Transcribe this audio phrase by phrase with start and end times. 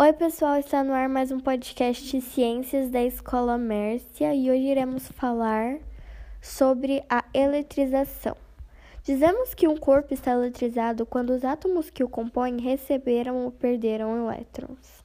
[0.00, 5.08] Oi, pessoal, está no ar mais um podcast Ciências da Escola Mércia e hoje iremos
[5.08, 5.78] falar
[6.40, 8.36] sobre a eletrização.
[9.02, 14.16] Dizemos que um corpo está eletrizado quando os átomos que o compõem receberam ou perderam
[14.16, 15.02] elétrons.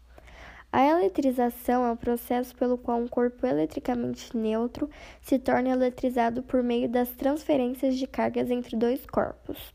[0.72, 4.88] A eletrização é o processo pelo qual um corpo eletricamente neutro
[5.24, 9.74] se torna eletrizado por meio das transferências de cargas entre dois corpos.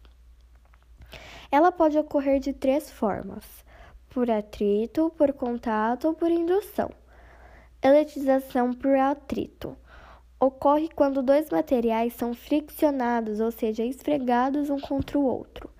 [1.50, 3.66] Ela pode ocorrer de três formas
[4.18, 6.90] por atrito, por contato ou por indução.
[7.80, 9.76] Eletrização por atrito
[10.40, 15.70] ocorre quando dois materiais são friccionados, ou seja, esfregados um contra o outro.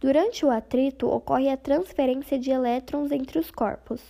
[0.00, 4.02] Durante o atrito, ocorre a transferência de elétrons entre os corpos.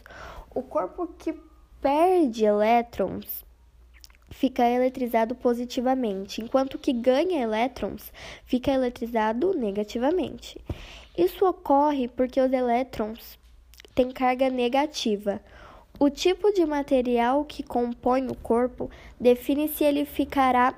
[0.55, 1.39] O corpo que
[1.79, 3.45] perde elétrons
[4.31, 8.11] fica eletrizado positivamente, enquanto que ganha elétrons
[8.47, 10.65] fica eletrizado negativamente.
[11.15, 13.39] Isso ocorre porque os elétrons
[13.97, 15.41] tem carga negativa.
[15.99, 20.75] O tipo de material que compõe o corpo define se ele ficará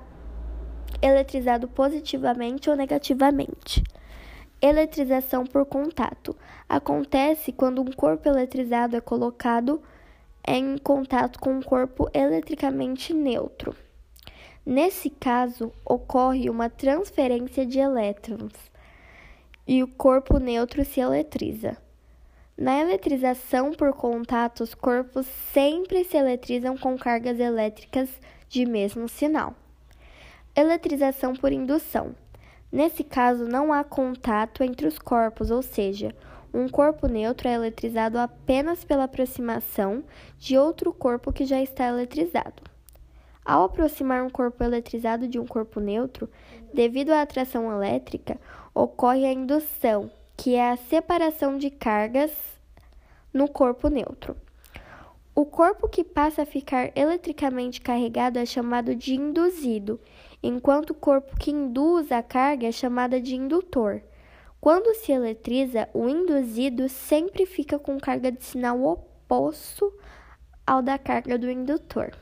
[1.01, 3.83] eletrizado positivamente ou negativamente.
[4.61, 6.33] Eletrização por contato
[6.67, 9.81] acontece quando um corpo eletrizado é colocado
[10.47, 13.75] em contato com um corpo eletricamente neutro.
[14.65, 18.53] Nesse caso, ocorre uma transferência de elétrons
[19.67, 21.77] e o corpo neutro se eletriza.
[22.59, 28.09] Na eletrização por contato, os corpos sempre se eletrizam com cargas elétricas
[28.49, 29.55] de mesmo sinal.
[30.53, 32.13] Eletrização por indução.
[32.69, 36.13] Nesse caso, não há contato entre os corpos, ou seja,
[36.53, 40.03] um corpo neutro é eletrizado apenas pela aproximação
[40.37, 42.61] de outro corpo que já está eletrizado.
[43.45, 46.29] Ao aproximar um corpo eletrizado de um corpo neutro,
[46.73, 48.37] devido à atração elétrica,
[48.75, 52.31] ocorre a indução, que é a separação de cargas
[53.33, 54.37] no corpo neutro.
[55.35, 59.99] O corpo que passa a ficar eletricamente carregado é chamado de induzido,
[60.41, 64.01] enquanto o corpo que induz a carga é chamado de indutor.
[64.61, 69.93] Quando se eletriza, o induzido sempre fica com carga de sinal oposto
[70.65, 72.13] ao da carga do indutor.